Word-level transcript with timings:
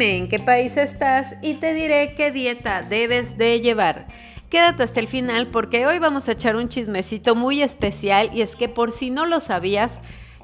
dime 0.00 0.16
en 0.16 0.28
qué 0.28 0.38
país 0.38 0.78
estás 0.78 1.36
y 1.42 1.54
te 1.54 1.74
diré 1.74 2.14
qué 2.14 2.30
dieta 2.30 2.80
debes 2.80 3.36
de 3.36 3.60
llevar. 3.60 4.06
Quédate 4.48 4.82
hasta 4.82 4.98
el 4.98 5.08
final 5.08 5.48
porque 5.48 5.86
hoy 5.86 5.98
vamos 5.98 6.26
a 6.26 6.32
echar 6.32 6.56
un 6.56 6.70
chismecito 6.70 7.34
muy 7.34 7.62
especial 7.62 8.30
y 8.32 8.40
es 8.40 8.56
que 8.56 8.70
por 8.70 8.92
si 8.92 9.10
no 9.10 9.26
lo 9.26 9.40
sabías, 9.40 9.98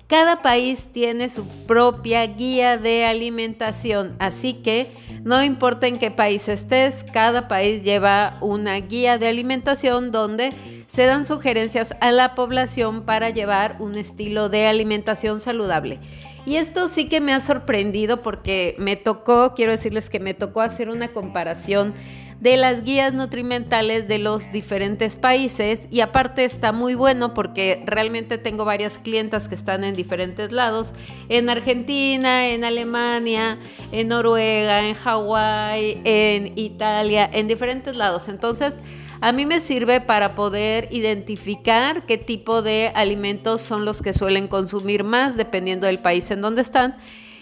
cada 0.09 0.43
país 0.43 0.91
tiene 0.93 1.31
su 1.31 1.49
propia 1.67 2.27
guía 2.27 2.77
de 2.77 3.07
alimentación, 3.07 4.15
así 4.19 4.53
que 4.53 4.93
no 5.25 5.43
importa 5.43 5.87
en 5.87 5.99
qué 5.99 6.11
país 6.11 6.49
estés, 6.49 7.03
cada 7.11 7.49
país 7.49 7.83
lleva 7.83 8.37
una 8.43 8.77
guía 8.77 9.17
de 9.17 9.29
alimentación 9.29 10.11
donde 10.11 10.53
se 10.87 11.07
dan 11.07 11.25
sugerencias 11.25 11.97
a 12.03 12.13
la 12.13 12.35
población 12.35 13.07
para 13.07 13.31
llevar 13.31 13.77
un 13.81 13.97
estilo 13.97 14.51
de 14.51 14.67
alimentación 14.67 15.41
saludable. 15.41 15.99
Y 16.47 16.57
esto 16.57 16.89
sí 16.89 17.09
que 17.09 17.21
me 17.21 17.35
ha 17.35 17.41
sorprendido 17.41 18.23
porque 18.23 18.77
me 18.79 18.95
tocó, 18.95 19.53
quiero 19.55 19.73
decirles 19.73 20.09
que 20.09 20.21
me 20.21 20.33
tocó 20.33 20.61
hacer 20.61 20.89
una 20.89 21.09
comparación 21.09 21.93
de 22.41 22.57
las 22.57 22.85
guías 22.85 23.15
nutrimentales 23.15 24.07
de 24.07 24.19
los 24.19 24.53
diferentes 24.53 25.17
países 25.17 25.89
y 25.91 26.03
aparte 26.03 26.45
está 26.45 26.71
muy 26.71 26.95
bueno 26.95 27.35
porque 27.35 27.83
realmente 27.87 28.39
tengo 28.39 28.65
varias 28.65 28.99
clientas 28.99 29.49
que 29.49 29.57
están 29.57 29.83
en 29.83 29.97
diferentes 29.97 30.53
lados, 30.53 30.93
en 31.29 31.49
Argentina, 31.49 32.47
en 32.47 32.63
Alemania, 32.63 33.59
en 33.91 34.09
Noruega, 34.09 34.87
en 34.87 34.95
Hawái, 34.95 36.01
en 36.05 36.57
Italia, 36.57 37.29
en 37.33 37.49
diferentes 37.49 37.97
lados. 37.97 38.29
Entonces, 38.29 38.75
a 39.21 39.33
mí 39.33 39.47
me 39.47 39.61
sirve 39.61 40.01
para 40.01 40.35
poder 40.35 40.89
identificar 40.91 42.05
qué 42.07 42.19
tipo 42.19 42.63
de 42.63 42.93
alimentos 42.95 43.63
son 43.63 43.85
los 43.85 44.03
que 44.03 44.13
suelen 44.13 44.49
consumir 44.49 45.05
más 45.05 45.37
dependiendo 45.37 45.87
del 45.87 45.99
país 45.99 46.31
en 46.31 46.43
donde 46.43 46.63
están. 46.63 46.97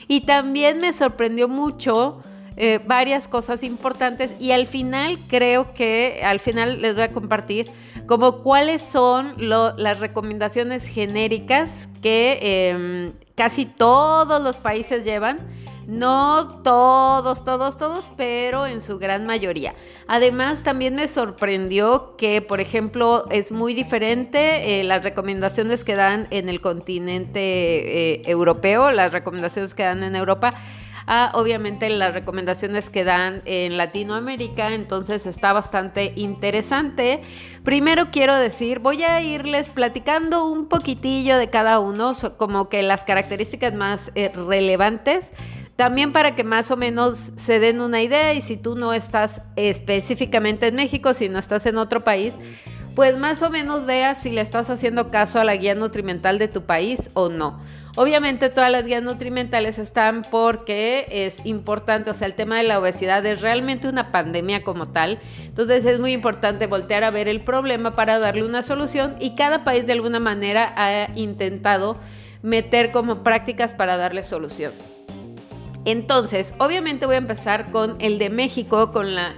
Y 0.06 0.22
también 0.22 0.80
me 0.80 0.92
sorprendió 0.92 1.48
mucho 1.48 2.20
eh, 2.56 2.78
varias 2.86 3.26
cosas 3.26 3.64
importantes 3.64 4.32
y 4.38 4.52
al 4.52 4.68
final 4.68 5.18
creo 5.26 5.74
que 5.74 6.20
al 6.24 6.38
final 6.38 6.80
les 6.80 6.94
voy 6.94 7.02
a 7.02 7.12
compartir 7.12 7.68
como 8.06 8.42
cuáles 8.42 8.80
son 8.80 9.34
las 9.38 9.98
recomendaciones 9.98 10.86
genéricas 10.86 11.88
que 12.00 12.38
em, 12.70 13.12
casi 13.34 13.64
todos 13.64 14.40
los 14.40 14.56
países 14.56 15.04
llevan 15.04 15.38
no 15.86 16.62
todos, 16.62 17.44
todos, 17.44 17.78
todos, 17.78 18.12
pero 18.16 18.66
en 18.66 18.80
su 18.80 18.98
gran 18.98 19.26
mayoría. 19.26 19.74
Además, 20.06 20.62
también 20.62 20.94
me 20.94 21.08
sorprendió 21.08 22.16
que, 22.16 22.42
por 22.42 22.60
ejemplo, 22.60 23.26
es 23.30 23.52
muy 23.52 23.74
diferente 23.74 24.80
eh, 24.80 24.84
las 24.84 25.02
recomendaciones 25.02 25.84
que 25.84 25.94
dan 25.94 26.26
en 26.30 26.48
el 26.48 26.60
continente 26.60 27.40
eh, 27.40 28.22
europeo, 28.26 28.90
las 28.90 29.12
recomendaciones 29.12 29.74
que 29.74 29.84
dan 29.84 30.02
en 30.02 30.16
Europa 30.16 30.54
a 31.06 31.32
obviamente 31.34 31.90
las 31.90 32.14
recomendaciones 32.14 32.90
que 32.90 33.04
dan 33.04 33.42
en 33.44 33.76
Latinoamérica, 33.76 34.72
entonces 34.72 35.26
está 35.26 35.52
bastante 35.52 36.12
interesante. 36.16 37.22
Primero 37.62 38.10
quiero 38.10 38.36
decir, 38.36 38.78
voy 38.78 39.02
a 39.02 39.20
irles 39.20 39.70
platicando 39.70 40.46
un 40.46 40.66
poquitillo 40.66 41.36
de 41.36 41.50
cada 41.50 41.78
uno, 41.78 42.12
como 42.36 42.68
que 42.68 42.82
las 42.82 43.04
características 43.04 43.74
más 43.74 44.10
eh, 44.14 44.30
relevantes 44.34 45.32
también 45.76 46.12
para 46.12 46.36
que 46.36 46.44
más 46.44 46.70
o 46.70 46.76
menos 46.76 47.32
se 47.36 47.58
den 47.58 47.80
una 47.80 48.00
idea 48.00 48.34
y 48.34 48.42
si 48.42 48.56
tú 48.56 48.76
no 48.76 48.92
estás 48.92 49.42
específicamente 49.56 50.68
en 50.68 50.76
México, 50.76 51.14
si 51.14 51.28
no 51.28 51.38
estás 51.38 51.66
en 51.66 51.78
otro 51.78 52.04
país, 52.04 52.34
pues 52.94 53.18
más 53.18 53.42
o 53.42 53.50
menos 53.50 53.86
veas 53.86 54.18
si 54.22 54.30
le 54.30 54.40
estás 54.40 54.70
haciendo 54.70 55.10
caso 55.10 55.40
a 55.40 55.44
la 55.44 55.56
guía 55.56 55.74
nutrimental 55.74 56.38
de 56.38 56.48
tu 56.48 56.62
país 56.62 57.10
o 57.14 57.28
no. 57.28 57.60
Obviamente 57.96 58.48
todas 58.48 58.72
las 58.72 58.84
guías 58.84 59.04
nutrimentales 59.04 59.78
están 59.78 60.22
porque 60.28 61.06
es 61.10 61.38
importante, 61.44 62.10
o 62.10 62.14
sea, 62.14 62.26
el 62.26 62.34
tema 62.34 62.56
de 62.56 62.64
la 62.64 62.80
obesidad 62.80 63.24
es 63.24 63.40
realmente 63.40 63.88
una 63.88 64.10
pandemia 64.10 64.64
como 64.64 64.86
tal. 64.86 65.20
Entonces 65.44 65.84
es 65.84 66.00
muy 66.00 66.12
importante 66.12 66.66
voltear 66.66 67.04
a 67.04 67.12
ver 67.12 67.28
el 67.28 67.40
problema 67.40 67.94
para 67.94 68.18
darle 68.18 68.44
una 68.44 68.64
solución 68.64 69.14
y 69.20 69.36
cada 69.36 69.62
país 69.62 69.86
de 69.86 69.92
alguna 69.92 70.18
manera 70.18 70.72
ha 70.76 71.10
intentado 71.16 71.96
meter 72.42 72.90
como 72.90 73.22
prácticas 73.22 73.74
para 73.74 73.96
darle 73.96 74.24
solución. 74.24 74.72
Entonces, 75.84 76.54
obviamente 76.58 77.06
voy 77.06 77.16
a 77.16 77.18
empezar 77.18 77.70
con 77.70 77.96
el 78.00 78.18
de 78.18 78.30
México, 78.30 78.92
con 78.92 79.14
la 79.14 79.34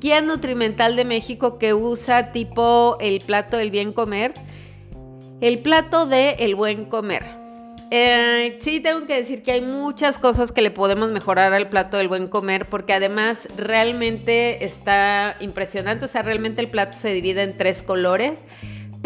guía 0.00 0.20
nutrimental 0.20 0.96
de 0.96 1.04
México 1.04 1.58
que 1.58 1.74
usa 1.74 2.32
tipo 2.32 2.96
el 3.00 3.20
plato 3.20 3.56
del 3.56 3.70
bien 3.70 3.92
comer, 3.92 4.34
el 5.40 5.58
plato 5.60 6.06
de 6.06 6.36
el 6.40 6.54
buen 6.54 6.84
comer. 6.84 7.24
Eh, 7.90 8.58
sí, 8.60 8.80
tengo 8.80 9.06
que 9.06 9.14
decir 9.14 9.44
que 9.44 9.52
hay 9.52 9.60
muchas 9.60 10.18
cosas 10.18 10.50
que 10.50 10.60
le 10.60 10.72
podemos 10.72 11.10
mejorar 11.10 11.52
al 11.52 11.68
plato 11.68 11.98
del 11.98 12.08
buen 12.08 12.26
comer 12.26 12.66
porque 12.66 12.92
además 12.92 13.46
realmente 13.56 14.64
está 14.64 15.36
impresionante, 15.38 16.04
o 16.04 16.08
sea, 16.08 16.22
realmente 16.22 16.60
el 16.60 16.68
plato 16.68 16.98
se 16.98 17.12
divide 17.14 17.42
en 17.42 17.56
tres 17.56 17.84
colores 17.84 18.32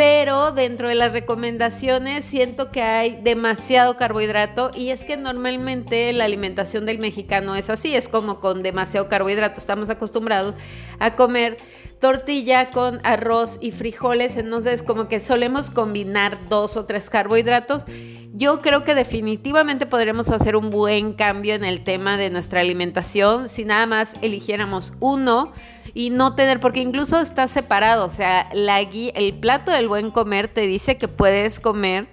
pero 0.01 0.51
dentro 0.51 0.89
de 0.89 0.95
las 0.95 1.13
recomendaciones 1.13 2.25
siento 2.25 2.71
que 2.71 2.81
hay 2.81 3.21
demasiado 3.23 3.99
carbohidrato 3.99 4.71
y 4.75 4.93
es 4.93 5.05
que 5.05 5.19
normalmente 5.19 6.11
la 6.15 6.25
alimentación 6.25 6.87
del 6.87 6.99
mexicano 6.99 7.55
es 7.55 7.69
así, 7.69 7.95
es 7.95 8.09
como 8.09 8.41
con 8.41 8.63
demasiado 8.63 9.11
carbohidrato, 9.11 9.61
estamos 9.61 9.91
acostumbrados 9.91 10.55
a 11.01 11.17
comer 11.17 11.59
tortilla 12.01 12.71
con 12.71 13.01
arroz 13.05 13.59
y 13.61 13.73
frijoles, 13.73 14.39
entonces 14.39 14.83
como 14.83 15.07
que 15.07 15.21
solemos 15.21 15.69
combinar 15.69 16.49
dos 16.49 16.79
o 16.79 16.87
tres 16.87 17.11
carbohidratos. 17.11 17.85
Yo 18.33 18.63
creo 18.63 18.85
que 18.85 18.95
definitivamente 18.95 19.85
podremos 19.85 20.31
hacer 20.31 20.57
un 20.57 20.71
buen 20.71 21.13
cambio 21.13 21.53
en 21.53 21.65
el 21.67 21.85
tema 21.85 22.17
de 22.17 22.31
nuestra 22.31 22.61
alimentación 22.61 23.51
si 23.51 23.67
nada 23.67 23.85
más 23.85 24.15
eligiéramos 24.23 24.95
uno 24.99 25.53
y 25.95 26.11
no 26.11 26.35
tener, 26.35 26.61
porque 26.61 26.81
incluso 26.81 27.21
está 27.21 27.49
separado, 27.49 28.07
o 28.07 28.11
sea, 28.11 28.49
la 28.53 28.81
el 28.81 29.35
plato 29.35 29.71
del 29.71 29.89
buen 29.89 30.11
comer 30.11 30.49
te 30.49 30.63
dice 30.63 30.97
que 30.97 31.09
puedes 31.09 31.61
comer 31.61 32.09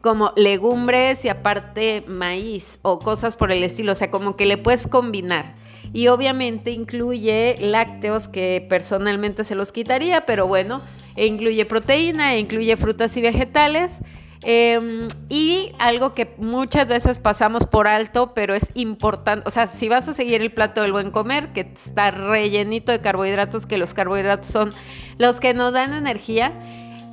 como 0.00 0.32
legumbres 0.36 1.24
y 1.24 1.28
aparte 1.28 2.04
maíz 2.06 2.78
o 2.82 2.98
cosas 2.98 3.36
por 3.36 3.52
el 3.52 3.62
estilo, 3.62 3.92
o 3.92 3.94
sea, 3.94 4.10
como 4.10 4.36
que 4.36 4.46
le 4.46 4.58
puedes 4.58 4.86
combinar. 4.86 5.54
Y 5.92 6.08
obviamente 6.08 6.70
incluye 6.70 7.56
lácteos 7.60 8.28
que 8.28 8.64
personalmente 8.68 9.44
se 9.44 9.54
los 9.54 9.72
quitaría, 9.72 10.26
pero 10.26 10.46
bueno, 10.46 10.80
e 11.16 11.26
incluye 11.26 11.64
proteína, 11.66 12.34
e 12.34 12.38
incluye 12.38 12.76
frutas 12.76 13.16
y 13.16 13.22
vegetales 13.22 13.98
Em, 14.44 15.08
y 15.28 15.72
algo 15.78 16.12
que 16.12 16.34
muchas 16.36 16.88
veces 16.88 17.20
pasamos 17.20 17.66
por 17.66 17.86
alto, 17.86 18.34
pero 18.34 18.54
es 18.54 18.70
importante, 18.74 19.48
o 19.48 19.52
sea, 19.52 19.68
si 19.68 19.88
vas 19.88 20.08
a 20.08 20.14
seguir 20.14 20.42
el 20.42 20.50
plato 20.50 20.82
del 20.82 20.92
buen 20.92 21.12
comer, 21.12 21.52
que 21.52 21.60
está 21.60 22.10
rellenito 22.10 22.90
de 22.90 23.00
carbohidratos, 23.00 23.66
que 23.66 23.78
los 23.78 23.94
carbohidratos 23.94 24.48
son 24.48 24.74
los 25.18 25.38
que 25.38 25.54
nos 25.54 25.72
dan 25.72 25.92
energía, 25.92 26.52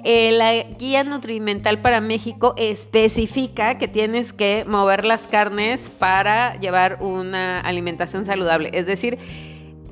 eh, 0.04 0.32
la 0.32 0.54
guía 0.54 1.04
nutrimental 1.04 1.80
para 1.82 2.02
México 2.02 2.56
especifica 2.58 3.78
que 3.78 3.88
tienes 3.88 4.34
que 4.34 4.64
mover 4.66 5.04
las 5.06 5.28
carnes 5.28 5.92
para 6.00 6.58
llevar 6.60 6.98
una 7.02 7.60
alimentación 7.60 8.26
saludable. 8.26 8.72
Es 8.74 8.86
decir, 8.86 9.20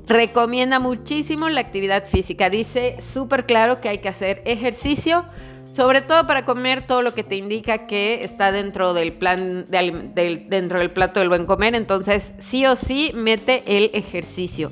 recomienda 0.07 0.79
muchísimo 0.79 1.49
la 1.49 1.59
actividad 1.59 2.07
física. 2.07 2.49
Dice 2.49 2.97
súper 3.01 3.45
claro 3.45 3.81
que 3.81 3.89
hay 3.89 3.97
que 3.97 4.07
hacer 4.07 4.41
ejercicio 4.45 5.25
sobre 5.77 6.01
todo 6.01 6.25
para 6.25 6.43
comer 6.43 6.88
todo 6.88 7.03
lo 7.03 7.13
que 7.13 7.23
te 7.23 7.35
indica 7.35 7.85
que 7.85 8.23
está 8.23 8.51
dentro 8.51 8.95
del 8.95 9.13
plan, 9.13 9.67
dentro 9.69 10.79
del 10.79 10.89
plato 10.89 11.19
del 11.19 11.29
buen 11.29 11.45
comer. 11.45 11.75
Entonces, 11.75 12.33
sí 12.39 12.65
o 12.65 12.75
sí, 12.75 13.11
mete 13.13 13.63
el 13.67 13.91
ejercicio. 13.93 14.71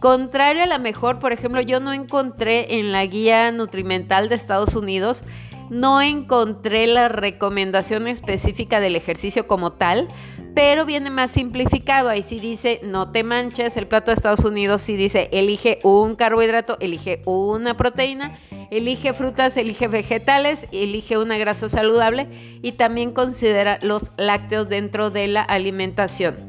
Contrario 0.00 0.62
a 0.62 0.66
la 0.66 0.78
mejor, 0.78 1.18
por 1.18 1.32
ejemplo, 1.32 1.60
yo 1.60 1.80
no 1.80 1.92
encontré 1.92 2.78
en 2.78 2.92
la 2.92 3.04
guía 3.04 3.52
nutrimental 3.52 4.30
de 4.30 4.36
Estados 4.36 4.74
Unidos, 4.74 5.22
no 5.68 6.00
encontré 6.00 6.86
la 6.86 7.08
recomendación 7.08 8.08
específica 8.08 8.80
del 8.80 8.96
ejercicio 8.96 9.46
como 9.46 9.72
tal, 9.72 10.08
pero 10.54 10.84
viene 10.84 11.10
más 11.10 11.30
simplificado. 11.30 12.08
Ahí 12.08 12.22
sí 12.22 12.40
dice, 12.40 12.80
no 12.82 13.10
te 13.10 13.24
manches, 13.24 13.76
el 13.76 13.86
plato 13.86 14.10
de 14.10 14.16
Estados 14.16 14.44
Unidos 14.44 14.82
sí 14.82 14.96
dice, 14.96 15.28
elige 15.32 15.78
un 15.82 16.16
carbohidrato, 16.16 16.76
elige 16.80 17.22
una 17.24 17.76
proteína 17.76 18.38
Elige 18.70 19.14
frutas, 19.14 19.56
elige 19.56 19.88
vegetales, 19.88 20.66
elige 20.72 21.16
una 21.16 21.38
grasa 21.38 21.70
saludable 21.70 22.28
y 22.60 22.72
también 22.72 23.12
considera 23.12 23.78
los 23.80 24.10
lácteos 24.18 24.68
dentro 24.68 25.08
de 25.08 25.26
la 25.26 25.40
alimentación. 25.40 26.47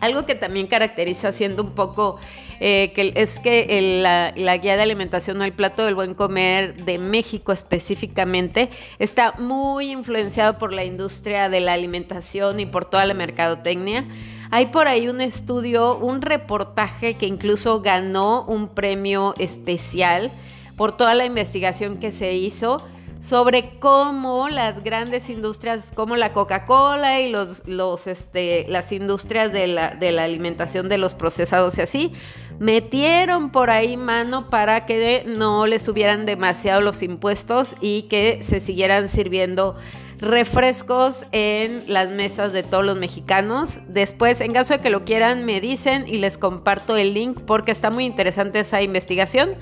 Algo 0.00 0.26
que 0.26 0.34
también 0.34 0.66
caracteriza 0.66 1.32
siendo 1.32 1.62
un 1.62 1.72
poco 1.72 2.18
eh, 2.60 2.92
que 2.94 3.12
es 3.14 3.38
que 3.38 4.00
la, 4.02 4.32
la, 4.36 4.56
guía 4.56 4.76
de 4.76 4.82
alimentación 4.82 5.40
o 5.40 5.44
el 5.44 5.52
plato 5.52 5.84
del 5.84 5.94
buen 5.94 6.14
comer 6.14 6.74
de 6.84 6.98
México 6.98 7.52
específicamente 7.52 8.68
está 8.98 9.32
muy 9.38 9.92
influenciado 9.92 10.58
por 10.58 10.72
la 10.72 10.84
industria 10.84 11.48
de 11.48 11.60
la 11.60 11.74
alimentación 11.74 12.58
y 12.58 12.66
por 12.66 12.84
toda 12.84 13.04
la 13.04 13.14
mercadotecnia. 13.14 14.06
Hay 14.50 14.66
por 14.66 14.88
ahí 14.88 15.08
un 15.08 15.20
estudio, 15.20 15.96
un 15.98 16.20
reportaje 16.20 17.14
que 17.14 17.26
incluso 17.26 17.80
ganó 17.80 18.44
un 18.46 18.68
premio 18.68 19.34
especial 19.38 20.32
por 20.76 20.96
toda 20.96 21.14
la 21.14 21.26
investigación 21.26 21.98
que 21.98 22.12
se 22.12 22.32
hizo 22.32 22.82
sobre 23.20 23.78
cómo 23.78 24.48
las 24.48 24.82
grandes 24.84 25.28
industrias 25.28 25.90
como 25.94 26.16
la 26.16 26.32
Coca-Cola 26.32 27.20
y 27.20 27.30
los, 27.30 28.06
este, 28.06 28.66
las 28.68 28.92
industrias 28.92 29.52
de 29.52 29.66
la, 29.66 29.94
de 29.94 30.12
la 30.12 30.24
alimentación 30.24 30.88
de 30.88 30.98
los 30.98 31.14
procesados 31.14 31.78
y 31.78 31.80
así 31.82 32.12
metieron 32.58 33.50
por 33.50 33.70
ahí 33.70 33.96
mano 33.96 34.50
para 34.50 34.86
que 34.86 35.24
no 35.26 35.66
les 35.66 35.82
subieran 35.82 36.26
demasiado 36.26 36.80
los 36.80 37.02
impuestos 37.02 37.74
y 37.80 38.02
que 38.02 38.42
se 38.42 38.60
siguieran 38.60 39.08
sirviendo 39.08 39.76
refrescos 40.18 41.26
en 41.30 41.84
las 41.86 42.10
mesas 42.10 42.52
de 42.52 42.62
todos 42.62 42.84
los 42.84 42.96
mexicanos. 42.96 43.80
Después, 43.88 44.40
en 44.40 44.52
caso 44.52 44.74
de 44.74 44.80
que 44.80 44.90
lo 44.90 45.04
quieran, 45.04 45.44
me 45.44 45.60
dicen 45.60 46.06
y 46.08 46.18
les 46.18 46.38
comparto 46.38 46.96
el 46.96 47.14
link 47.14 47.40
porque 47.46 47.70
está 47.70 47.90
muy 47.90 48.04
interesante 48.04 48.60
esa 48.60 48.82
investigación. 48.82 49.54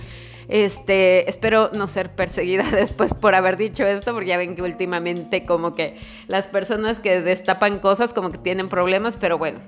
Este, 0.48 1.28
espero 1.28 1.70
no 1.72 1.88
ser 1.88 2.14
perseguida 2.14 2.64
después 2.70 3.14
por 3.14 3.34
haber 3.34 3.56
dicho 3.56 3.84
esto, 3.84 4.12
porque 4.12 4.28
ya 4.28 4.37
ven 4.37 4.56
que 4.56 4.62
últimamente 4.62 5.44
como 5.44 5.75
que 5.75 5.96
las 6.28 6.46
personas 6.46 7.00
que 7.00 7.20
destapan 7.20 7.78
cosas 7.78 8.12
como 8.12 8.31
que 8.31 8.38
tienen 8.38 8.69
problemas, 8.69 9.16
pero 9.16 9.38
bueno, 9.38 9.60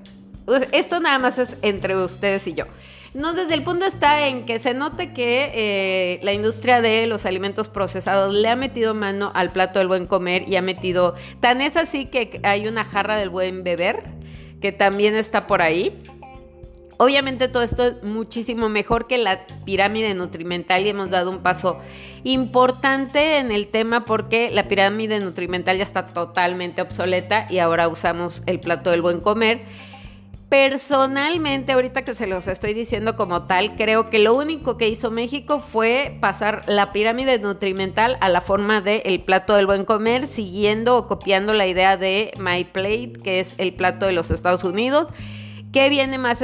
esto 0.72 1.00
nada 1.00 1.18
más 1.18 1.38
es 1.38 1.56
entre 1.62 1.96
ustedes 1.96 2.46
y 2.46 2.54
yo. 2.54 2.64
No, 3.14 3.32
desde 3.32 3.54
el 3.54 3.62
punto 3.62 3.86
está 3.86 4.26
en 4.26 4.44
que 4.44 4.58
se 4.58 4.74
note 4.74 5.12
que 5.12 5.50
eh, 5.54 6.20
la 6.22 6.32
industria 6.32 6.82
de 6.82 7.06
los 7.06 7.24
alimentos 7.24 7.68
procesados 7.68 8.34
le 8.34 8.48
ha 8.48 8.56
metido 8.56 8.94
mano 8.94 9.32
al 9.34 9.50
plato 9.50 9.78
del 9.78 9.88
buen 9.88 10.06
comer 10.06 10.44
y 10.46 10.56
ha 10.56 10.62
metido, 10.62 11.14
tan 11.40 11.62
es 11.62 11.76
así 11.76 12.06
que 12.06 12.40
hay 12.42 12.68
una 12.68 12.84
jarra 12.84 13.16
del 13.16 13.30
buen 13.30 13.64
beber, 13.64 14.02
que 14.60 14.72
también 14.72 15.14
está 15.14 15.46
por 15.46 15.62
ahí. 15.62 16.02
Obviamente 17.00 17.46
todo 17.46 17.62
esto 17.62 17.84
es 17.84 18.02
muchísimo 18.02 18.68
mejor 18.68 19.06
que 19.06 19.18
la 19.18 19.46
pirámide 19.64 20.14
nutrimental 20.14 20.84
y 20.84 20.88
hemos 20.88 21.10
dado 21.10 21.30
un 21.30 21.38
paso 21.38 21.78
importante 22.24 23.38
en 23.38 23.52
el 23.52 23.68
tema 23.68 24.04
porque 24.04 24.50
la 24.50 24.66
pirámide 24.66 25.20
nutrimental 25.20 25.78
ya 25.78 25.84
está 25.84 26.06
totalmente 26.06 26.82
obsoleta 26.82 27.46
y 27.50 27.60
ahora 27.60 27.86
usamos 27.86 28.42
el 28.46 28.58
plato 28.58 28.90
del 28.90 29.00
buen 29.00 29.20
comer. 29.20 29.60
Personalmente, 30.48 31.72
ahorita 31.72 32.02
que 32.02 32.16
se 32.16 32.26
los 32.26 32.48
estoy 32.48 32.74
diciendo 32.74 33.14
como 33.14 33.44
tal, 33.44 33.76
creo 33.76 34.10
que 34.10 34.18
lo 34.18 34.34
único 34.34 34.76
que 34.76 34.88
hizo 34.88 35.12
México 35.12 35.60
fue 35.60 36.16
pasar 36.20 36.62
la 36.66 36.90
pirámide 36.90 37.38
nutrimental 37.38 38.16
a 38.20 38.28
la 38.28 38.40
forma 38.40 38.80
del 38.80 39.02
el 39.04 39.20
plato 39.20 39.54
del 39.54 39.66
buen 39.66 39.84
comer, 39.84 40.26
siguiendo 40.26 40.96
o 40.96 41.06
copiando 41.06 41.52
la 41.52 41.68
idea 41.68 41.96
de 41.96 42.32
My 42.38 42.64
Plate, 42.64 43.12
que 43.22 43.38
es 43.38 43.54
el 43.58 43.72
plato 43.74 44.06
de 44.06 44.12
los 44.12 44.32
Estados 44.32 44.64
Unidos 44.64 45.08
que 45.72 45.88
viene 45.88 46.18
más, 46.18 46.42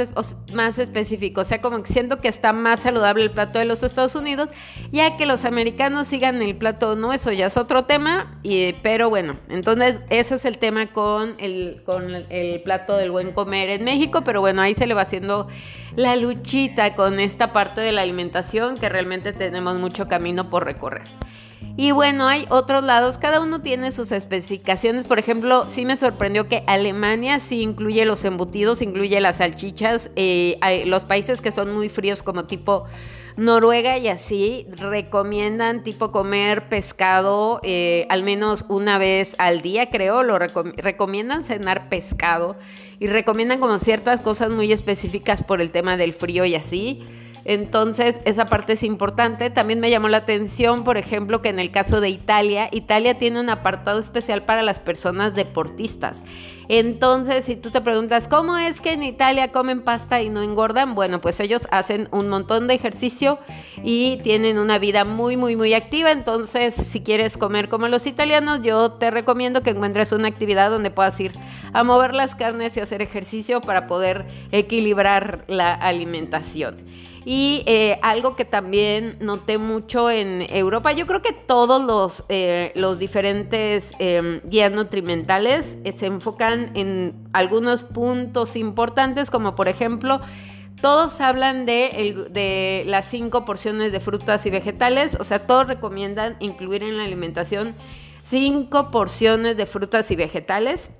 más 0.53 0.77
específico. 0.77 1.41
O 1.41 1.45
sea, 1.45 1.61
como 1.61 1.81
que 1.81 1.91
siento 1.91 2.19
que 2.19 2.27
está 2.27 2.53
más 2.53 2.81
saludable 2.81 3.23
el 3.23 3.31
plato 3.31 3.59
de 3.59 3.65
los 3.65 3.83
Estados 3.83 4.15
Unidos, 4.15 4.49
ya 4.91 5.17
que 5.17 5.25
los 5.25 5.45
americanos 5.45 6.07
sigan 6.07 6.41
el 6.41 6.55
plato, 6.55 6.95
no, 6.95 7.13
eso 7.13 7.31
ya 7.31 7.47
es 7.47 7.57
otro 7.57 7.85
tema, 7.85 8.39
y, 8.43 8.73
pero 8.83 9.09
bueno, 9.09 9.35
entonces 9.49 10.01
ese 10.09 10.35
es 10.35 10.45
el 10.45 10.57
tema 10.57 10.87
con 10.87 11.35
el, 11.39 11.81
con 11.85 12.13
el 12.29 12.61
plato 12.61 12.97
del 12.97 13.11
buen 13.11 13.31
comer 13.31 13.69
en 13.69 13.83
México, 13.83 14.21
pero 14.23 14.41
bueno, 14.41 14.61
ahí 14.61 14.75
se 14.75 14.87
le 14.87 14.93
va 14.93 15.01
haciendo 15.01 15.47
la 15.95 16.15
luchita 16.15 16.95
con 16.95 17.19
esta 17.19 17.53
parte 17.53 17.81
de 17.81 17.91
la 17.91 18.01
alimentación 18.01 18.77
que 18.77 18.89
realmente 18.89 19.33
tenemos 19.33 19.75
mucho 19.75 20.07
camino 20.07 20.49
por 20.49 20.65
recorrer. 20.65 21.03
Y 21.77 21.91
bueno, 21.91 22.27
hay 22.27 22.45
otros 22.49 22.83
lados, 22.85 23.17
cada 23.17 23.41
uno 23.41 23.61
tiene 23.61 23.91
sus 23.91 24.13
especificaciones. 24.13 25.05
Por 25.05 25.19
ejemplo, 25.19 25.65
sí 25.67 25.85
me 25.85 25.97
sorprendió 25.97 26.47
que 26.47 26.63
Alemania 26.67 27.41
sí 27.41 27.61
incluye 27.61 28.05
los 28.05 28.23
embutidos, 28.23 28.81
incluye 28.81 29.19
las 29.19 29.37
salchichas. 29.37 30.09
Eh, 30.15 30.57
los 30.85 31.03
países 31.03 31.41
que 31.41 31.51
son 31.51 31.73
muy 31.73 31.89
fríos 31.89 32.23
como 32.23 32.45
tipo 32.45 32.85
Noruega 33.35 33.97
y 33.97 34.07
así 34.07 34.65
recomiendan 34.69 35.83
tipo 35.83 36.13
comer 36.13 36.69
pescado 36.69 37.59
eh, 37.63 38.07
al 38.09 38.23
menos 38.23 38.63
una 38.69 38.97
vez 38.97 39.35
al 39.37 39.61
día, 39.61 39.89
creo. 39.89 40.23
Lo 40.23 40.39
recomiendan 40.39 41.43
cenar 41.43 41.89
pescado 41.89 42.55
y 42.99 43.07
recomiendan 43.07 43.59
como 43.59 43.79
ciertas 43.79 44.21
cosas 44.21 44.49
muy 44.49 44.71
específicas 44.71 45.43
por 45.43 45.59
el 45.59 45.71
tema 45.71 45.97
del 45.97 46.13
frío 46.13 46.45
y 46.45 46.55
así. 46.55 47.03
Entonces, 47.45 48.19
esa 48.25 48.47
parte 48.47 48.73
es 48.73 48.83
importante. 48.83 49.51
También 49.51 49.79
me 49.79 49.91
llamó 49.91 50.09
la 50.09 50.17
atención, 50.17 50.83
por 50.83 50.97
ejemplo, 50.97 51.41
que 51.43 51.49
en 51.49 51.59
el 51.59 51.71
caso 51.71 52.01
de 52.01 52.09
Italia, 52.09 52.69
Italia 52.71 53.19
tiene 53.19 53.39
un 53.39 53.49
apartado 53.49 53.99
especial 53.99 54.43
para 54.43 54.63
las 54.63 54.79
personas 54.79 55.35
deportistas. 55.35 56.19
Entonces, 56.67 57.45
si 57.45 57.55
tú 57.55 57.69
te 57.69 57.81
preguntas, 57.81 58.27
¿cómo 58.27 58.57
es 58.57 58.81
que 58.81 58.93
en 58.93 59.03
Italia 59.03 59.51
comen 59.51 59.81
pasta 59.81 60.21
y 60.21 60.29
no 60.29 60.41
engordan? 60.41 60.95
Bueno, 60.95 61.21
pues 61.21 61.39
ellos 61.39 61.67
hacen 61.69 62.07
un 62.11 62.27
montón 62.29 62.67
de 62.67 62.73
ejercicio 62.73 63.37
y 63.83 64.17
tienen 64.23 64.57
una 64.57 64.79
vida 64.79 65.05
muy, 65.05 65.37
muy, 65.37 65.55
muy 65.55 65.75
activa. 65.75 66.11
Entonces, 66.11 66.73
si 66.73 67.01
quieres 67.01 67.37
comer 67.37 67.69
como 67.69 67.87
los 67.87 68.07
italianos, 68.07 68.61
yo 68.63 68.93
te 68.93 69.11
recomiendo 69.11 69.61
que 69.61 69.69
encuentres 69.71 70.11
una 70.11 70.27
actividad 70.27 70.71
donde 70.71 70.89
puedas 70.89 71.19
ir 71.19 71.33
a 71.73 71.83
mover 71.83 72.15
las 72.15 72.33
carnes 72.33 72.75
y 72.77 72.79
hacer 72.79 73.03
ejercicio 73.03 73.61
para 73.61 73.85
poder 73.85 74.25
equilibrar 74.51 75.45
la 75.47 75.73
alimentación. 75.73 76.77
Y 77.27 77.63
eh, 77.65 77.97
algo 78.03 78.35
que 78.35 78.45
también 78.45 79.17
noté 79.19 79.57
mucho 79.57 80.11
en 80.11 80.45
Europa, 80.47 80.91
yo 80.91 81.07
creo 81.07 81.23
que 81.23 81.33
todos 81.33 81.83
los, 81.83 82.23
eh, 82.29 82.71
los 82.75 82.99
diferentes 82.99 83.89
em, 83.97 84.41
guías 84.43 84.71
nutrimentales 84.71 85.75
eh, 85.83 85.91
se 85.91 86.05
enfocan 86.05 86.69
en 86.75 87.15
algunos 87.33 87.83
puntos 87.83 88.55
importantes, 88.55 89.31
como 89.31 89.55
por 89.55 89.67
ejemplo, 89.67 90.21
todos 90.81 91.19
hablan 91.19 91.65
de, 91.65 92.27
de, 92.29 92.83
las 92.85 93.07
cinco 93.07 93.43
porciones 93.43 93.91
de 93.91 93.99
frutas 93.99 94.45
y 94.45 94.51
vegetales, 94.51 95.17
o 95.19 95.23
sea, 95.23 95.47
todos 95.47 95.67
recomiendan 95.67 96.35
incluir 96.39 96.83
en 96.83 96.95
la 96.95 97.05
alimentación 97.05 97.73
cinco 98.27 98.91
porciones 98.91 99.57
de 99.57 99.65
frutas 99.65 100.11
y 100.11 100.15
vegetales. 100.15 100.91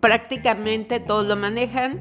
Prácticamente 0.00 1.00
todos 1.00 1.26
lo 1.26 1.34
manejan. 1.34 2.00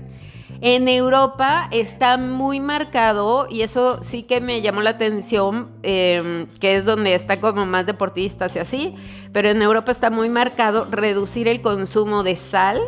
En 0.62 0.88
Europa 0.88 1.68
está 1.72 2.18
muy 2.18 2.60
marcado 2.60 3.48
y 3.50 3.62
eso 3.62 4.02
sí 4.02 4.24
que 4.24 4.40
me 4.40 4.62
llamó 4.62 4.82
la 4.82 4.92
atención, 4.92 5.70
em, 5.84 6.48
que 6.60 6.76
es 6.76 6.86
donde 6.86 7.14
está 7.14 7.42
como 7.42 7.66
más 7.66 7.86
deportistas 7.86 8.56
y 8.56 8.60
así, 8.60 8.96
pero 9.34 9.50
en 9.50 9.62
Europa 9.62 9.92
está 9.92 10.10
muy 10.10 10.30
marcado 10.30 10.88
reducir 10.90 11.48
el 11.48 11.62
consumo 11.62 12.24
de 12.24 12.36
sal, 12.36 12.80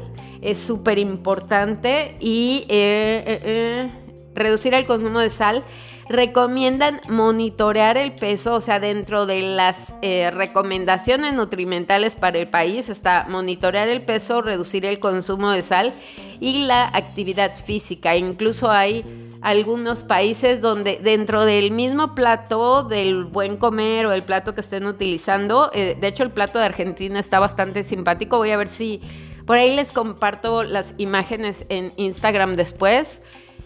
es 0.41 0.59
súper 0.59 0.97
importante 0.97 2.15
y 2.19 2.65
eh, 2.69 3.23
eh, 3.27 3.41
eh, 3.43 3.91
reducir 4.33 4.73
el 4.73 4.85
consumo 4.85 5.19
de 5.19 5.29
sal 5.29 5.63
recomiendan 6.09 7.01
monitorear 7.09 7.98
el 7.98 8.13
peso, 8.13 8.56
o 8.56 8.62
sea, 8.62 8.80
dentro 8.80 9.25
de 9.25 9.42
las 9.42 9.94
recomendaciones 10.01 11.33
nutrimentales 11.33 12.15
para 12.15 12.39
el 12.39 12.48
país 12.48 12.89
está 12.89 13.25
monitorear 13.30 13.88
el 13.89 14.01
peso, 14.01 14.42
reducir 14.42 14.85
el 14.85 14.99
consumo 14.99 15.52
de 15.52 15.64
sal 15.64 15.94
y 16.40 16.66
la 16.66 16.85
actividad 16.85 17.56
física. 17.56 18.16
Incluso 18.16 18.71
hay 18.71 19.04
algunos 19.42 20.04
países 20.04 20.61
donde 20.61 20.99
dentro 21.02 21.45
del 21.45 21.71
mismo 21.71 22.16
plato 22.16 22.83
del 22.83 23.26
buen 23.26 23.57
comer 23.57 24.06
o 24.06 24.11
el 24.11 24.23
plato 24.23 24.56
que 24.56 24.61
estén 24.61 24.85
utilizando, 24.85 25.71
eh, 25.73 25.95
de 25.99 26.07
hecho 26.07 26.23
el 26.23 26.31
plato 26.31 26.59
de 26.59 26.66
Argentina 26.66 27.19
está 27.19 27.40
bastante 27.40 27.83
simpático, 27.83 28.37
voy 28.37 28.52
a 28.52 28.57
ver 28.57 28.68
si 28.68 29.02
por 29.45 29.57
ahí 29.57 29.73
les 29.76 29.92
comparto 29.92 30.64
las 30.64 30.94
imágenes 30.97 31.66
en 31.69 31.94
Instagram 31.95 32.56
después. 32.56 33.21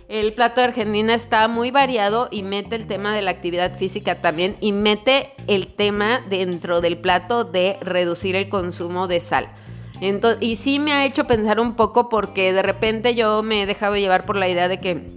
El 0.07 0.33
plato 0.33 0.61
de 0.61 0.67
Argentina 0.67 1.13
está 1.13 1.47
muy 1.47 1.71
variado 1.71 2.27
y 2.31 2.43
mete 2.43 2.75
el 2.75 2.85
tema 2.85 3.13
de 3.15 3.21
la 3.21 3.31
actividad 3.31 3.77
física 3.77 4.15
también 4.15 4.57
y 4.59 4.71
mete 4.71 5.31
el 5.47 5.67
tema 5.67 6.21
dentro 6.29 6.81
del 6.81 6.97
plato 6.97 7.43
de 7.43 7.77
reducir 7.81 8.35
el 8.35 8.49
consumo 8.49 9.07
de 9.07 9.21
sal 9.21 9.49
y 10.39 10.55
sí 10.55 10.79
me 10.79 10.93
ha 10.93 11.05
hecho 11.05 11.25
pensar 11.25 11.59
un 11.59 11.75
poco 11.75 12.09
porque 12.09 12.53
de 12.53 12.63
repente 12.63 13.13
yo 13.13 13.43
me 13.43 13.61
he 13.61 13.65
dejado 13.67 13.97
llevar 13.97 14.25
por 14.25 14.35
la 14.35 14.49
idea 14.49 14.67
de 14.67 14.79
que 14.79 15.07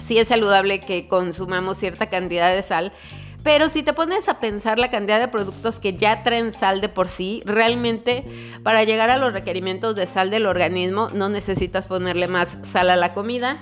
sí 0.00 0.18
es 0.18 0.28
saludable 0.28 0.80
que 0.80 1.06
consumamos 1.06 1.78
cierta 1.78 2.08
cantidad 2.08 2.52
de 2.52 2.64
sal. 2.64 2.92
Pero 3.44 3.68
si 3.68 3.82
te 3.82 3.92
pones 3.92 4.28
a 4.28 4.40
pensar 4.40 4.78
la 4.78 4.90
cantidad 4.90 5.20
de 5.20 5.28
productos 5.28 5.78
que 5.78 5.94
ya 5.94 6.22
traen 6.24 6.52
sal 6.52 6.80
de 6.80 6.88
por 6.88 7.08
sí, 7.08 7.42
realmente 7.44 8.24
para 8.64 8.84
llegar 8.84 9.10
a 9.10 9.18
los 9.18 9.32
requerimientos 9.32 9.94
de 9.94 10.06
sal 10.06 10.30
del 10.30 10.46
organismo 10.46 11.08
no 11.12 11.28
necesitas 11.28 11.86
ponerle 11.86 12.26
más 12.26 12.58
sal 12.62 12.90
a 12.90 12.96
la 12.96 13.14
comida 13.14 13.58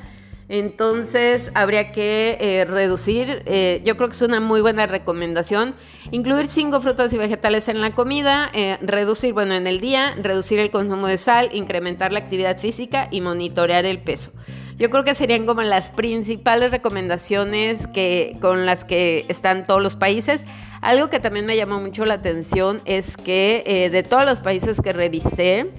entonces 0.50 1.52
habría 1.54 1.92
que 1.92 2.36
eh, 2.40 2.64
reducir, 2.64 3.44
eh, 3.46 3.80
yo 3.84 3.96
creo 3.96 4.08
que 4.08 4.16
es 4.16 4.22
una 4.22 4.40
muy 4.40 4.60
buena 4.60 4.84
recomendación, 4.86 5.76
incluir 6.10 6.48
cinco 6.48 6.80
frutas 6.80 7.12
y 7.12 7.18
vegetales 7.18 7.68
en 7.68 7.80
la 7.80 7.94
comida, 7.94 8.50
eh, 8.52 8.76
reducir, 8.80 9.32
bueno, 9.32 9.54
en 9.54 9.68
el 9.68 9.78
día, 9.80 10.12
reducir 10.20 10.58
el 10.58 10.72
consumo 10.72 11.06
de 11.06 11.18
sal, 11.18 11.50
incrementar 11.52 12.12
la 12.12 12.18
actividad 12.18 12.58
física 12.58 13.06
y 13.12 13.20
monitorear 13.20 13.86
el 13.86 14.00
peso. 14.00 14.32
Yo 14.76 14.90
creo 14.90 15.04
que 15.04 15.14
serían 15.14 15.46
como 15.46 15.62
las 15.62 15.90
principales 15.90 16.72
recomendaciones 16.72 17.86
que, 17.86 18.36
con 18.40 18.66
las 18.66 18.84
que 18.84 19.26
están 19.28 19.64
todos 19.64 19.80
los 19.80 19.94
países. 19.94 20.40
Algo 20.80 21.10
que 21.10 21.20
también 21.20 21.46
me 21.46 21.56
llamó 21.56 21.80
mucho 21.80 22.04
la 22.06 22.14
atención 22.14 22.82
es 22.86 23.16
que 23.16 23.88
de 23.92 24.02
todos 24.02 24.24
los 24.24 24.40
países 24.40 24.80
que 24.80 24.94
revisé, 24.94 25.70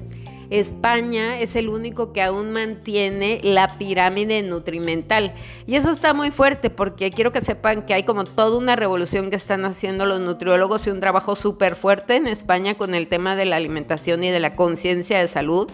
España 0.52 1.40
es 1.40 1.56
el 1.56 1.70
único 1.70 2.12
que 2.12 2.22
aún 2.22 2.52
mantiene 2.52 3.40
la 3.42 3.78
pirámide 3.78 4.44
nutrimental. 4.44 5.34
Y 5.66 5.76
eso 5.76 5.92
está 5.92 6.14
muy 6.14 6.30
fuerte 6.30 6.70
porque 6.70 7.10
quiero 7.10 7.32
que 7.32 7.42
sepan 7.42 7.86
que 7.86 7.94
hay 7.94 8.04
como 8.04 8.26
toda 8.26 8.58
una 8.58 8.76
revolución 8.76 9.30
que 9.30 9.38
están 9.38 9.64
haciendo 9.64 10.06
los 10.06 10.20
nutriólogos 10.20 10.86
y 10.86 10.90
un 10.90 11.00
trabajo 11.00 11.38
súper 11.38 11.76
fuerte 11.76 12.18
en 12.18 12.28
España 12.28 12.76
con 12.76 12.94
el 12.94 13.08
tema 13.08 13.38
de 13.38 13.46
la 13.46 13.56
alimentación 13.56 14.26
y 14.26 14.30
de 14.30 14.42
la 14.42 14.56
conciencia 14.56 15.20
de 15.20 15.30
salud. 15.30 15.72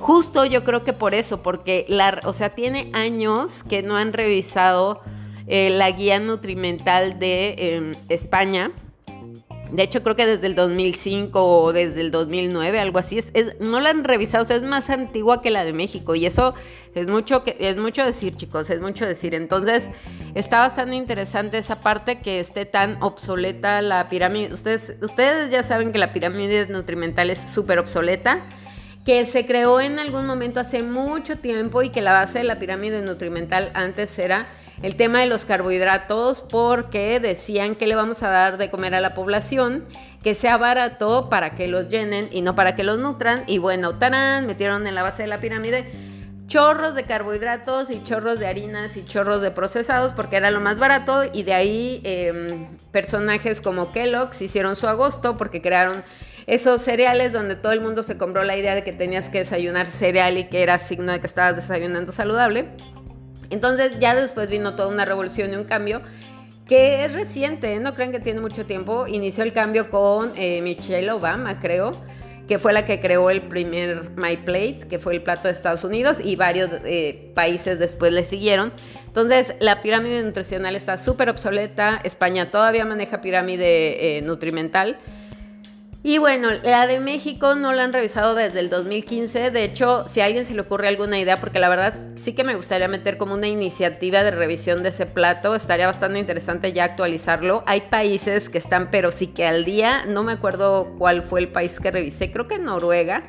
Justo 0.00 0.44
yo 0.44 0.64
creo 0.64 0.84
que 0.84 0.92
por 0.92 1.14
eso, 1.14 1.42
porque 1.42 1.84
la, 1.88 2.20
o 2.24 2.34
sea, 2.34 2.50
tiene 2.50 2.90
años 2.94 3.62
que 3.62 3.82
no 3.82 3.96
han 3.96 4.12
revisado 4.12 5.00
eh, 5.46 5.70
la 5.70 5.90
guía 5.92 6.18
nutrimental 6.18 7.18
de 7.20 7.54
em, 7.56 7.94
España 8.08 8.72
de 9.70 9.82
hecho, 9.82 10.02
creo 10.02 10.16
que 10.16 10.26
desde 10.26 10.46
el 10.46 10.54
2005 10.54 11.42
o 11.42 11.72
desde 11.72 12.00
el 12.00 12.10
2009, 12.10 12.80
algo 12.80 12.98
así, 12.98 13.18
es, 13.18 13.32
no 13.60 13.80
la 13.80 13.90
han 13.90 14.04
revisado, 14.04 14.44
o 14.44 14.46
sea, 14.46 14.56
es 14.56 14.62
más 14.62 14.90
antigua 14.90 15.42
que 15.42 15.50
la 15.50 15.64
de 15.64 15.72
México 15.72 16.14
y 16.14 16.26
eso 16.26 16.54
es 16.94 17.08
mucho, 17.08 17.44
que, 17.44 17.56
es 17.60 17.76
mucho 17.76 18.04
decir, 18.04 18.34
chicos, 18.36 18.70
es 18.70 18.80
mucho 18.80 19.06
decir. 19.06 19.34
Entonces, 19.34 19.84
está 20.34 20.60
bastante 20.60 20.96
interesante 20.96 21.58
esa 21.58 21.80
parte 21.80 22.20
que 22.20 22.40
esté 22.40 22.64
tan 22.64 23.02
obsoleta 23.02 23.82
la 23.82 24.08
pirámide. 24.08 24.52
Ustedes, 24.52 24.94
ustedes 25.02 25.50
ya 25.50 25.62
saben 25.62 25.92
que 25.92 25.98
la 25.98 26.12
pirámide 26.12 26.66
nutrimental 26.66 27.30
es 27.30 27.40
súper 27.40 27.78
obsoleta 27.78 28.46
que 29.08 29.24
se 29.24 29.46
creó 29.46 29.80
en 29.80 29.98
algún 29.98 30.26
momento 30.26 30.60
hace 30.60 30.82
mucho 30.82 31.38
tiempo 31.38 31.80
y 31.80 31.88
que 31.88 32.02
la 32.02 32.12
base 32.12 32.40
de 32.40 32.44
la 32.44 32.58
pirámide 32.58 33.00
nutrimental 33.00 33.70
antes 33.72 34.18
era 34.18 34.48
el 34.82 34.96
tema 34.96 35.20
de 35.20 35.26
los 35.26 35.46
carbohidratos 35.46 36.42
porque 36.42 37.18
decían 37.18 37.74
que 37.74 37.86
le 37.86 37.94
vamos 37.94 38.22
a 38.22 38.28
dar 38.28 38.58
de 38.58 38.68
comer 38.68 38.94
a 38.94 39.00
la 39.00 39.14
población, 39.14 39.86
que 40.22 40.34
sea 40.34 40.58
barato 40.58 41.30
para 41.30 41.54
que 41.54 41.68
los 41.68 41.88
llenen 41.88 42.28
y 42.32 42.42
no 42.42 42.54
para 42.54 42.76
que 42.76 42.84
los 42.84 42.98
nutran. 42.98 43.44
Y 43.46 43.56
bueno, 43.56 43.94
tarán, 43.94 44.46
metieron 44.46 44.86
en 44.86 44.94
la 44.94 45.02
base 45.02 45.22
de 45.22 45.28
la 45.28 45.40
pirámide 45.40 45.90
chorros 46.46 46.94
de 46.94 47.04
carbohidratos 47.04 47.88
y 47.88 48.02
chorros 48.02 48.38
de 48.38 48.46
harinas 48.46 48.94
y 48.98 49.06
chorros 49.06 49.40
de 49.40 49.50
procesados 49.50 50.12
porque 50.12 50.36
era 50.36 50.50
lo 50.50 50.60
más 50.60 50.78
barato 50.78 51.22
y 51.32 51.44
de 51.44 51.54
ahí 51.54 52.02
em, 52.04 52.66
personajes 52.90 53.62
como 53.62 53.90
Kellogg's 53.90 54.42
hicieron 54.42 54.76
su 54.76 54.86
agosto 54.86 55.38
porque 55.38 55.62
crearon 55.62 56.04
esos 56.48 56.80
cereales 56.80 57.34
donde 57.34 57.56
todo 57.56 57.72
el 57.72 57.82
mundo 57.82 58.02
se 58.02 58.16
compró 58.16 58.42
la 58.42 58.56
idea 58.56 58.74
de 58.74 58.82
que 58.82 58.92
tenías 58.92 59.28
que 59.28 59.40
desayunar 59.40 59.90
cereal 59.90 60.38
y 60.38 60.44
que 60.44 60.62
era 60.62 60.78
signo 60.78 61.12
de 61.12 61.20
que 61.20 61.26
estabas 61.26 61.54
desayunando 61.54 62.10
saludable. 62.10 62.70
Entonces 63.50 63.98
ya 64.00 64.14
después 64.14 64.48
vino 64.48 64.74
toda 64.74 64.88
una 64.88 65.04
revolución 65.04 65.52
y 65.52 65.56
un 65.56 65.64
cambio 65.64 66.00
que 66.66 67.04
es 67.04 67.12
reciente, 67.12 67.74
¿eh? 67.74 67.80
no 67.80 67.94
crean 67.94 68.12
que 68.12 68.20
tiene 68.20 68.40
mucho 68.40 68.64
tiempo. 68.64 69.06
Inició 69.06 69.44
el 69.44 69.52
cambio 69.52 69.90
con 69.90 70.32
eh, 70.36 70.62
Michelle 70.62 71.10
Obama, 71.10 71.60
creo, 71.60 71.92
que 72.46 72.58
fue 72.58 72.72
la 72.72 72.86
que 72.86 72.98
creó 72.98 73.28
el 73.28 73.42
primer 73.42 74.10
My 74.16 74.38
Plate, 74.38 74.86
que 74.88 74.98
fue 74.98 75.14
el 75.14 75.22
plato 75.22 75.48
de 75.48 75.54
Estados 75.54 75.84
Unidos, 75.84 76.16
y 76.22 76.36
varios 76.36 76.70
eh, 76.86 77.30
países 77.34 77.78
después 77.78 78.10
le 78.10 78.24
siguieron. 78.24 78.72
Entonces, 79.06 79.54
la 79.60 79.82
pirámide 79.82 80.22
nutricional 80.22 80.76
está 80.76 80.96
súper 80.96 81.28
obsoleta. 81.28 82.00
España 82.04 82.50
todavía 82.50 82.86
maneja 82.86 83.20
pirámide 83.20 84.20
nutrimental 84.22 84.98
y 86.08 86.16
bueno, 86.16 86.48
la 86.64 86.86
de 86.86 87.00
México 87.00 87.54
no 87.54 87.74
la 87.74 87.84
han 87.84 87.92
revisado 87.92 88.34
desde 88.34 88.60
el 88.60 88.70
2015. 88.70 89.50
De 89.50 89.62
hecho, 89.62 90.06
si 90.08 90.22
a 90.22 90.24
alguien 90.24 90.46
se 90.46 90.54
le 90.54 90.62
ocurre 90.62 90.88
alguna 90.88 91.18
idea, 91.18 91.38
porque 91.38 91.58
la 91.58 91.68
verdad 91.68 91.94
sí 92.16 92.32
que 92.32 92.44
me 92.44 92.54
gustaría 92.54 92.88
meter 92.88 93.18
como 93.18 93.34
una 93.34 93.46
iniciativa 93.46 94.22
de 94.22 94.30
revisión 94.30 94.82
de 94.82 94.88
ese 94.88 95.04
plato, 95.04 95.54
estaría 95.54 95.86
bastante 95.86 96.18
interesante 96.18 96.72
ya 96.72 96.84
actualizarlo. 96.84 97.62
Hay 97.66 97.82
países 97.82 98.48
que 98.48 98.56
están, 98.56 98.90
pero 98.90 99.12
sí 99.12 99.26
que 99.26 99.46
al 99.46 99.66
día, 99.66 100.06
no 100.06 100.22
me 100.22 100.32
acuerdo 100.32 100.94
cuál 100.96 101.24
fue 101.24 101.40
el 101.40 101.48
país 101.48 101.78
que 101.78 101.90
revisé, 101.90 102.32
creo 102.32 102.48
que 102.48 102.58
Noruega. 102.58 103.24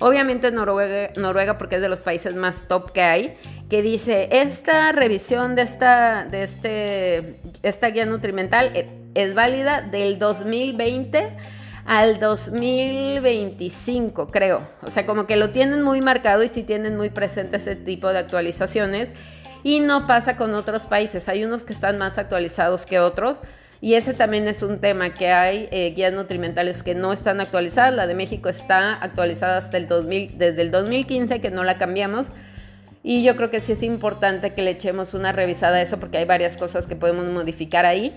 Obviamente 0.00 0.50
Noruega, 0.50 1.12
Noruega 1.16 1.58
porque 1.58 1.76
es 1.76 1.82
de 1.82 1.90
los 1.90 2.00
países 2.00 2.34
más 2.34 2.66
top 2.66 2.92
que 2.92 3.02
hay, 3.02 3.36
que 3.68 3.82
dice, 3.82 4.30
esta 4.32 4.90
revisión 4.92 5.54
de 5.54 5.62
esta, 5.62 6.24
de 6.24 6.44
este, 6.44 7.40
esta 7.62 7.90
guía 7.90 8.06
nutrimental 8.06 8.70
eh, 8.74 8.88
es 9.14 9.34
válida 9.34 9.82
del 9.82 10.18
2020 10.18 11.56
al 11.86 12.18
2025, 12.18 14.28
creo. 14.28 14.66
O 14.82 14.90
sea, 14.90 15.06
como 15.06 15.26
que 15.26 15.36
lo 15.36 15.50
tienen 15.50 15.82
muy 15.82 16.00
marcado 16.00 16.42
y 16.42 16.48
sí 16.48 16.62
tienen 16.62 16.96
muy 16.96 17.10
presente 17.10 17.58
ese 17.58 17.76
tipo 17.76 18.12
de 18.12 18.18
actualizaciones. 18.18 19.08
Y 19.62 19.80
no 19.80 20.06
pasa 20.06 20.36
con 20.36 20.54
otros 20.54 20.86
países. 20.86 21.28
Hay 21.28 21.44
unos 21.44 21.64
que 21.64 21.72
están 21.72 21.98
más 21.98 22.18
actualizados 22.18 22.86
que 22.86 23.00
otros. 23.00 23.38
Y 23.80 23.94
ese 23.94 24.14
también 24.14 24.48
es 24.48 24.62
un 24.62 24.78
tema 24.78 25.10
que 25.10 25.28
hay 25.28 25.68
eh, 25.70 25.92
guías 25.94 26.12
nutrimentales 26.12 26.82
que 26.82 26.94
no 26.94 27.12
están 27.12 27.40
actualizadas. 27.40 27.94
La 27.94 28.06
de 28.06 28.14
México 28.14 28.48
está 28.48 28.94
actualizada 28.94 29.58
hasta 29.58 29.76
el 29.76 29.86
2000, 29.86 30.38
desde 30.38 30.62
el 30.62 30.70
2015 30.70 31.40
que 31.40 31.50
no 31.50 31.62
la 31.62 31.78
cambiamos. 31.78 32.26
Y 33.02 33.22
yo 33.22 33.36
creo 33.36 33.50
que 33.50 33.60
sí 33.60 33.72
es 33.72 33.82
importante 33.84 34.54
que 34.54 34.62
le 34.62 34.72
echemos 34.72 35.14
una 35.14 35.30
revisada 35.30 35.76
a 35.76 35.82
eso 35.82 36.00
porque 36.00 36.18
hay 36.18 36.24
varias 36.24 36.56
cosas 36.56 36.86
que 36.86 36.96
podemos 36.96 37.26
modificar 37.26 37.86
ahí. 37.86 38.16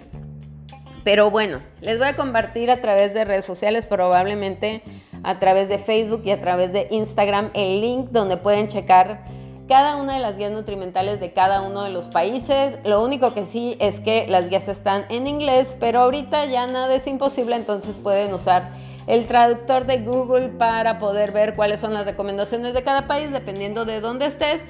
Pero 1.03 1.32
bueno, 1.32 1.60
les 1.82 1.98
voy 1.98 2.08
a 2.08 2.15
compartir 2.15 2.70
a 2.72 2.82
través 2.82 3.13
de 3.13 3.25
redes 3.25 3.46
sociales, 3.46 3.88
probablemente 3.88 4.84
a 5.24 5.39
través 5.39 5.70
de 5.70 5.79
Facebook 5.79 6.22
y 6.25 6.32
a 6.32 6.39
través 6.39 6.72
de 6.72 6.88
Instagram, 6.91 7.51
el 7.53 7.82
link 7.82 8.10
donde 8.12 8.38
pueden 8.38 8.68
checar 8.68 9.25
cada 9.68 9.98
una 9.98 10.15
de 10.15 10.20
las 10.20 10.36
guías 10.38 10.51
nutrimentales 10.51 11.20
de 11.20 11.32
cada 11.32 11.62
uno 11.62 11.84
de 11.84 11.91
los 11.91 12.08
países. 12.08 12.79
Lo 12.84 13.03
único 13.03 13.34
que 13.34 13.46
sí 13.46 13.77
es 13.79 14.00
que 14.00 14.25
las 14.27 14.50
guías 14.50 14.68
están 14.68 15.06
en 15.10 15.27
inglés, 15.27 15.75
pero 15.79 16.01
ahorita 16.01 16.46
ya 16.46 16.65
nada 16.68 16.96
es 16.96 17.06
imposible, 17.06 17.56
entonces 17.56 17.94
pueden 18.01 18.34
usar 18.34 18.70
el 19.06 19.27
traductor 19.27 19.86
de 19.86 20.00
Google 20.00 20.50
para 20.50 21.00
poder 21.00 21.32
ver 21.32 21.56
cuáles 21.56 21.79
son 21.79 21.94
las 21.94 22.06
recomendaciones 22.06 22.74
de 22.74 22.84
cada 22.84 23.08
país 23.08 23.32
dependiendo 23.32 23.86
de 23.86 24.01
dónde 24.01 24.25
estés 24.25 24.62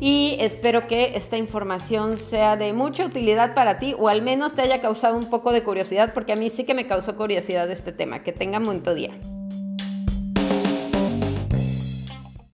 y 0.00 0.38
espero 0.40 0.86
que 0.86 1.16
esta 1.16 1.36
información 1.36 2.18
sea 2.18 2.56
de 2.56 2.72
mucha 2.72 3.04
utilidad 3.04 3.54
para 3.54 3.78
ti 3.78 3.94
o 3.98 4.08
al 4.08 4.22
menos 4.22 4.54
te 4.54 4.62
haya 4.62 4.80
causado 4.80 5.16
un 5.16 5.28
poco 5.28 5.52
de 5.52 5.62
curiosidad 5.62 6.12
porque 6.14 6.32
a 6.32 6.36
mí 6.36 6.48
sí 6.48 6.64
que 6.64 6.74
me 6.74 6.86
causó 6.86 7.16
curiosidad 7.16 7.70
este 7.70 7.92
tema. 7.92 8.22
Que 8.22 8.32
tengan 8.32 8.64
buen 8.64 8.82
día. 8.82 9.10